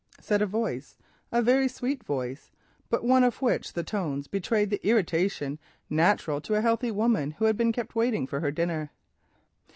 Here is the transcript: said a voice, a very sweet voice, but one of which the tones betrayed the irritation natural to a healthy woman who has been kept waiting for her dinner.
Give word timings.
said 0.19 0.41
a 0.41 0.47
voice, 0.47 0.97
a 1.31 1.43
very 1.43 1.67
sweet 1.67 2.03
voice, 2.03 2.49
but 2.89 3.03
one 3.03 3.23
of 3.23 3.39
which 3.39 3.73
the 3.73 3.83
tones 3.83 4.25
betrayed 4.27 4.71
the 4.71 4.83
irritation 4.83 5.59
natural 5.91 6.41
to 6.41 6.55
a 6.55 6.61
healthy 6.61 6.89
woman 6.89 7.29
who 7.33 7.45
has 7.45 7.53
been 7.53 7.71
kept 7.71 7.93
waiting 7.93 8.25
for 8.25 8.39
her 8.39 8.49
dinner. 8.49 8.89